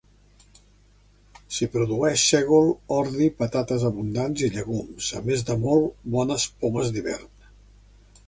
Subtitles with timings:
[1.57, 7.29] S'hi produeix sègol, ordi, patates abundants i llegums, a més de molt bones pomes d'hivern.